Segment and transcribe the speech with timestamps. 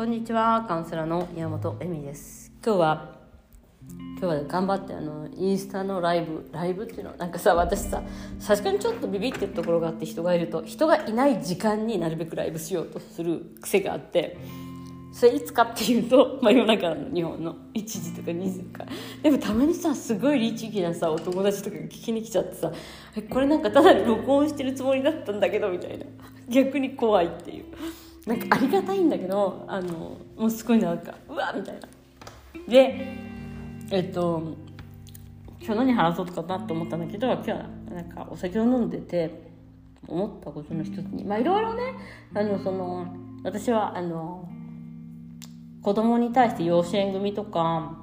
[0.00, 2.50] こんにちはカウンセラーの宮本恵美です。
[2.64, 3.18] 今日は
[4.18, 8.02] 今日は頑張ってあのインスタのライブライブっていうのなんかさ私さ
[8.48, 14.38] 確かにちょっとビビってるところがあって人がいると人がいない時間になるべくライブしようとする癖があって
[15.12, 18.86] それいつかっていうと、 まあ、夜中の日本の1時とか2時とか。
[19.22, 22.72] でもたまにさすごい律儀なさお友達とかが聞きに来ちゃってさ
[23.28, 26.06] これなんかただ録音してるつもりだったんだけどみたいな。
[26.48, 27.64] 逆に怖いっていう。
[28.26, 31.80] なんかありがたいんだけどあのもうすごいなんかうわみたいな。
[32.68, 33.16] で
[33.90, 34.56] えっと
[35.62, 39.50] 今日何話そうとかなと思ったんだけど今日はなんかお酒を飲んでて
[40.06, 41.94] 思ったことの一つにまあいろいろね
[42.34, 43.06] あのその
[43.42, 44.48] 私はあの
[45.82, 47.98] 子供に対して養子縁組とか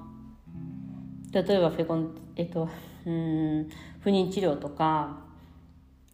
[1.32, 2.70] 例えばフェコン、えっと、
[3.06, 5.20] うん不妊治療とか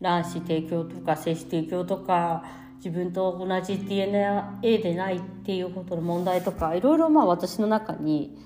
[0.01, 2.43] 卵子提供とか精子提供とか
[2.83, 8.37] 自分と同じ DNA でないっていうことの問題とかいろいろまあ私の中に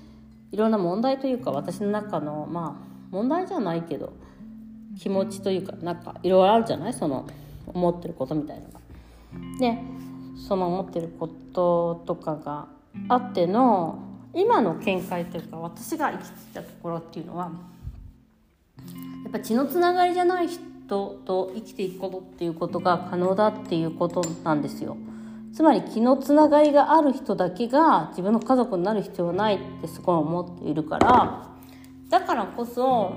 [0.52, 4.12] いろんな問題というか私の中のまあ問題じゃないけど
[4.96, 6.94] 気持ちというかなんかいろいろあるじゃない？
[6.94, 7.26] その
[7.66, 8.78] 思ってることみたいなのが。
[9.58, 9.78] で
[10.46, 12.68] その思ってることとかが
[13.08, 13.98] あっての
[14.34, 17.50] 今の見解というか私が生きてたところっていうのは
[19.24, 24.96] やっぱ血のつながりじゃない人人と生きていくことっていうことが可能だっていうことなんですよ。
[25.52, 31.48] つまり気のつながりがある人だけが自分の家族になる必要はないってすごい思っているから
[32.08, 33.16] だからこそ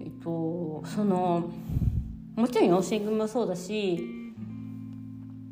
[0.00, 1.50] えっとその
[2.34, 4.00] もちろん養子縁組もそうだし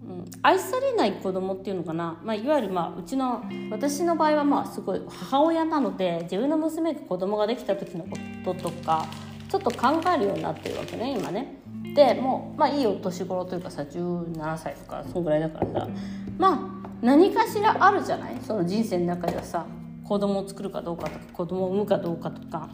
[0.02, 8.04] うん愛されない子供っていうのかな、まあ、いわゆる、まあ、うちの私の場合はまあすごい母親なので自分の娘が子供ができた時の
[8.44, 9.06] こととか
[9.48, 11.60] ちょっと考えるようになってるわけね今ね。
[11.94, 15.88] でもうまあいいお年頃というかさ17歳とかそんぐらいだからさ
[16.36, 18.36] まあ何かしらあるじゃない？
[18.42, 19.66] その人生の中ではさ
[20.04, 22.68] 子供を作るかどうかとか子供を産むかどうかとか。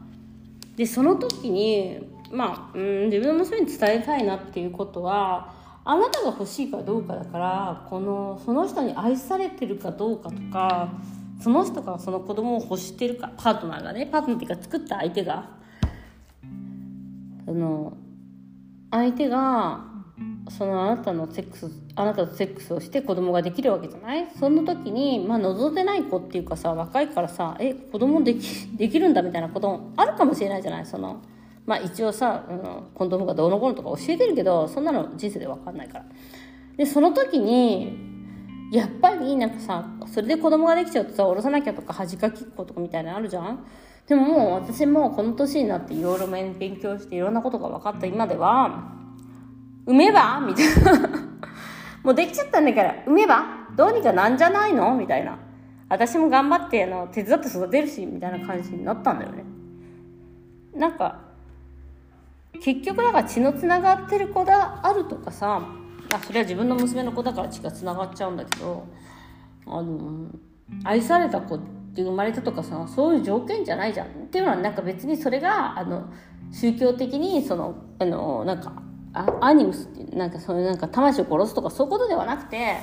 [0.77, 2.01] でその時に
[2.33, 5.55] まあ、うん、自分の娘に伝えたいなっていうことは
[5.85, 10.89] あなたが欲しいかどうかだからこのその人に愛されてるかどうかとか
[11.41, 15.51] その人がその子供を欲してるかパートナーがねパートナーっていうか作った相手が
[17.55, 17.97] あの
[18.91, 19.85] 相手が
[20.51, 24.29] そのあなたのセックスあなたとセックスをして子供ができるわけじゃない？
[24.39, 28.45] その時にまあ望んでない子っていうかさ若いからさえ子供でき
[28.77, 30.87] できるんだみたいなこともあるかもしれないじゃない？
[30.87, 31.23] その
[31.65, 32.61] まあ一応さ、うん、
[32.93, 36.05] コンドームがどうのこうのとか教えてるけどそんなの人生で分かんないから。
[36.77, 37.97] でその時に
[38.73, 43.65] やっぱりなんかさそれで子供ができちゃうとさ下ろさなきゃとか恥かきっことかみたいなのあるじゃん？
[44.07, 48.93] でももう私もこの年になっていろいろ勉強していろんなことが分かった今では
[49.87, 50.41] 産めば？
[50.41, 51.09] みたいな。
[52.03, 53.03] もうできちゃったんだから。
[53.07, 53.45] 産めば？
[53.77, 54.95] どうにかなんじゃないの？
[54.95, 55.39] みたいな。
[55.89, 59.45] 私も頑張ってあの手伝って育てるしみたいな感じになったんだよね。
[60.75, 61.21] なんか
[62.63, 65.63] 結局だから血のつながってる子があるとかさ
[66.13, 68.87] あそれは自分の娘の子だから血がつながっちゃうんだけど
[69.67, 70.29] あの
[70.83, 71.61] 愛された子っ
[71.95, 74.09] って生まれたとかさそういう条件じゃないじゃん。
[74.09, 76.13] っていうのはなんか別にそれがあの
[76.53, 78.73] 宗教的にそのあのなんか
[79.13, 82.79] あアニムスっていうなんかそういうなんか魂を殺すとかそういうことではなくて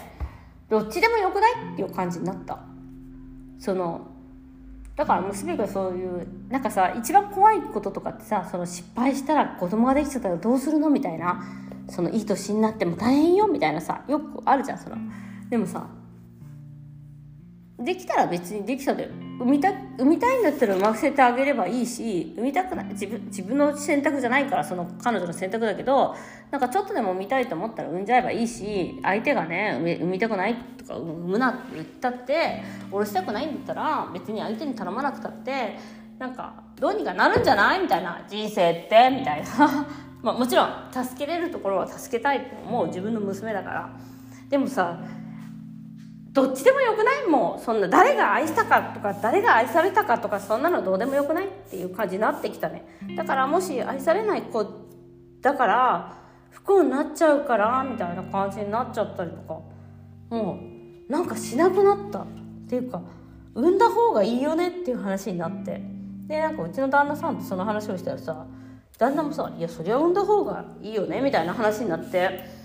[0.69, 2.59] どっちでもよくないっていう感じになった。
[3.59, 4.07] その
[4.95, 11.43] だから娘がそういうなんかさ一番怖いこととかってさその失敗したら子供ができちゃったらどうするのみたいな
[11.89, 14.95] そのいい年になっても大変よみたいなさよくあるじゃんその。
[15.49, 15.85] でもさ
[17.83, 19.09] できたら別にできたで
[19.39, 26.15] 産みた産みたいんだったら産ませてあげればいいし産みたくない自分自分の選択じゃないからその彼女の選択だけど
[26.51, 35.77] なんかちょっとでも産みたいと思ったら産んじゃえばいいし相手がね産みたくないとか産むなって言ったって下ろしたくないんだったら別に相手に頼まなくたって
[36.19, 37.81] なんかどうにかなるんじゃない？
[37.81, 39.09] みたいな人生って？
[39.09, 39.87] みたいな。
[40.21, 42.87] まあもちろん助けれるところは助けたいと思う。
[42.87, 43.89] 自分の娘だから。
[44.49, 44.99] でもさ
[46.31, 52.85] どっちでもよくないもうそんな誰が愛したかとか誰が愛されたかとかそんなのどうでもよくないっていう感じになってきたね。
[53.17, 54.65] だからもし愛されない子
[55.41, 56.17] だから
[56.49, 59.59] 不幸になっちゃうからみたいな感じになっちゃったりとか。
[60.29, 60.57] も
[61.09, 62.27] うなんかしなくなったっ
[62.69, 63.01] ていうか
[63.53, 65.81] 産んだ方がいいよねっていう話になって。
[66.27, 68.45] でなんかうちの旦那さんとその話をしたらさ
[68.97, 72.60] 旦那もさ「いやそりゃ産んだ方がいいよね」みたいな話になって。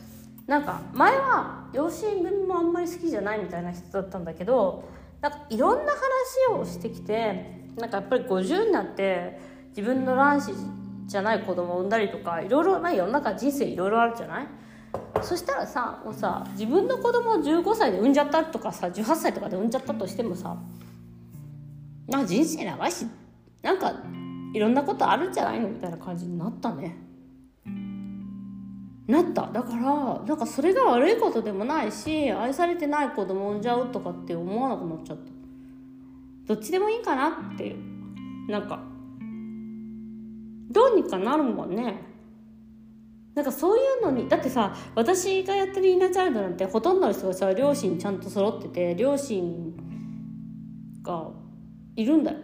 [0.47, 4.85] なんか前は養子縁組もあんまり好きじゃないみたいな人だったんだけど
[5.21, 9.41] なんかいろんな話をしてきてなんかやっぱり50になって
[9.71, 10.53] 自分の卵子
[11.07, 14.47] じゃない子供を産んだりとかいろいろ、まあ、世の中人生いろいろあるじゃない？
[15.23, 20.57] そしたらさもうさ自分の子供を15歳で産んじゃったとかさ18歳とかで産んじゃったとしてもさ
[22.09, 23.07] なんか人生長いし
[23.63, 23.93] なんか
[24.55, 25.69] いろんなことあるんじゃないの？
[25.69, 26.97] みたいな感じになったね。
[29.07, 29.51] なった。
[29.53, 35.23] だからなんかそれが悪いことでもないし愛されてない子供産んじゃうとかって思わなくなっちゃった。
[36.47, 38.51] どっちでもいいかなっていう。
[38.51, 38.81] なんか
[40.71, 42.03] どうにかなるもんね。
[43.35, 49.75] なんかそういうのにだってさ私がやってるインナーチャイルドなんてほとんどの人がさ両親ちゃんと揃ってて両親
[51.03, 51.29] が
[51.97, 52.39] いるんだよ。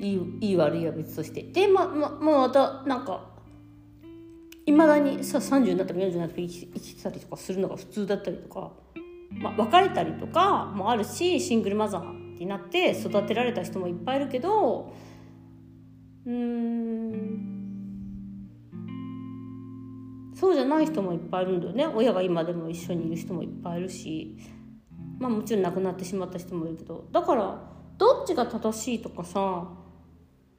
[0.00, 1.42] いいいい悪いは別として。
[1.44, 3.29] でままもまたなんか
[4.70, 8.72] いまだにさ30になっても40になっても生きてたりとかするのが普通だったりとか、
[9.30, 14.94] まあ、別れたりとかもあるしシングルマザーになって育てられた人もいっぱいいるけど
[16.24, 17.60] うーん
[20.34, 21.86] そうじゃない人もいっぱいいるんだよね。
[21.86, 24.38] 親が今でも一緒にいる人もいっぱいいるし
[25.18, 27.60] まあもちろん亡くなってしまった人もいるけどだから
[27.98, 29.68] どっちが正しいとかさ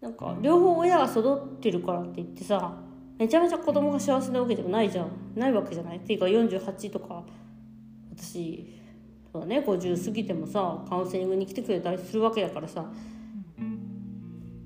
[0.02, 2.78] なんか両方親が育ってるからって言ってさ
[3.22, 5.12] めちゃめちゃ子供が幸せなわけでもないじゃん。
[5.36, 5.98] ないわけじゃない。
[5.98, 7.24] っていうか48とか。
[8.18, 8.66] 私
[9.32, 9.60] そうだね。
[9.60, 12.84] 50過ぎてもさカウンセリングに来てくれたりするわけだからさ。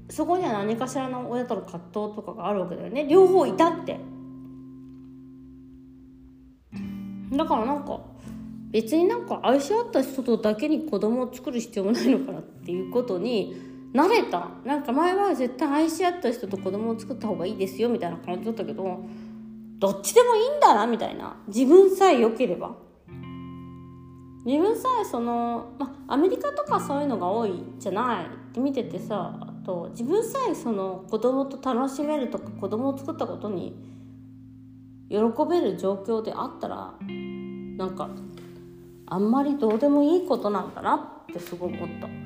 [0.10, 3.06] そこには何かしらの親との葛藤とかがあるわけだよね。
[3.10, 4.00] 両方いたって。
[7.34, 8.00] だからなんか
[8.72, 14.50] 別になんか愛し合った人とだけに子供を作る必要もないのかなっていうことに慣れた？
[14.66, 19.00] なんか前は絶対愛し合った人と子供を作った方がいいですよみたいな感じだったけど
[19.80, 21.38] どっちでもいいんだなみたいな。
[21.48, 22.76] 自分さえ良ければ。
[24.46, 33.76] 自分さえその、ま、アメリカとかそういうのが多いじゃないって見ててさあと自分さえその子供と楽しめるとか子供を作ったことに
[35.10, 35.18] 喜
[35.50, 38.08] べる状況であったらなんか
[39.08, 42.25] あんまりどうでもいいことなんだなってすごい思った。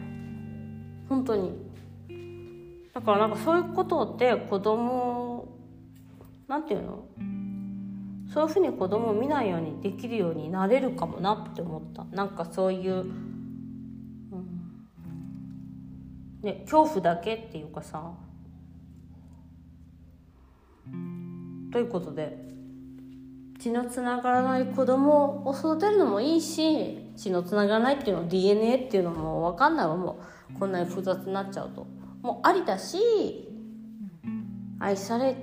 [1.09, 1.51] 本当に。
[2.93, 5.47] だからなんかそういうことで子供
[6.47, 7.03] なんていうの？
[8.31, 12.05] そういうふうに子供を見ないようにできるようになれるかもなって思った。
[12.15, 13.11] なんかそういう、うん。
[16.43, 18.13] ね、恐怖だけっていうかさ。
[21.71, 22.35] ということで
[23.59, 29.87] 血のつながらない子供を育てるのもいいし血のつながらないっていうの DNA っていうのも分かんない。
[29.87, 30.15] わもう
[30.57, 31.87] こんなに複雑になっちゃうと。
[32.21, 32.97] もうありだし
[34.79, 35.35] 愛され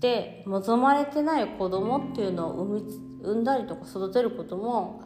[0.00, 2.82] て望まれてない子供っていうのを産み
[3.22, 5.02] 産んだりとか育てることも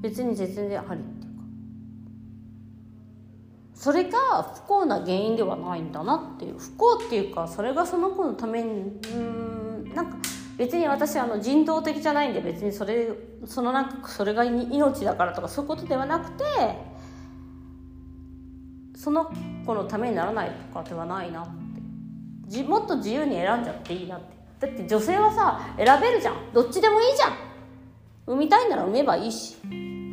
[0.00, 1.40] 別に全然ありっていうか。
[3.74, 4.18] それが
[4.54, 6.58] 不幸な原因ではないんだなっていう。
[6.58, 10.16] 不幸っていうかそれがその子のためにうんなんか
[10.56, 13.08] 別に私あの人道的じゃないんで別にそれ
[13.46, 16.44] そのなんかそれが命だからとかそういうことではなくて
[19.02, 19.32] その
[19.64, 21.46] 子のためにならないとかではないなっ
[22.52, 22.62] て。
[22.64, 24.36] もっと自由に選んじゃっていいなって。
[24.66, 26.52] だって女性はさ選べるじゃん。
[26.52, 27.32] どっちでもいいじゃん。
[28.26, 29.56] 産みたいなら産めばいいし。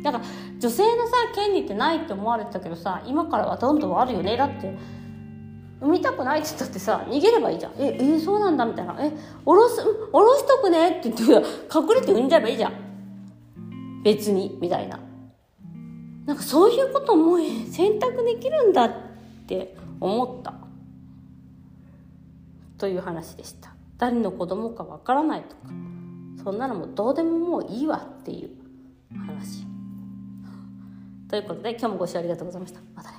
[0.02, 0.24] だから
[0.58, 4.38] 女性のさ権利ってないって思われてたけどさ今からはどんどんあるよね。
[4.38, 4.74] だって
[5.82, 7.72] 産みたくないって言ったってさ逃げればいいじゃん。
[7.72, 8.96] ええー、そうなんだみたいな。
[9.00, 9.12] え
[9.44, 9.82] おろす
[10.14, 11.22] おろしとくねって言って
[11.76, 12.72] 隠れて産んじゃえばいいじゃん。
[14.02, 14.98] 別にみたいな。
[16.28, 17.38] なんかそういうことも
[17.72, 18.92] 選択できるんだっ
[19.46, 20.52] て思った。
[22.76, 23.72] という話でした。
[23.96, 25.72] 誰の子供かわからないとか。
[26.44, 28.50] そんなのもどうでももういいわっていう
[29.26, 29.66] 話。
[31.30, 32.80] ということで今日もご視聴ありがとうございました。
[32.94, 33.17] またね。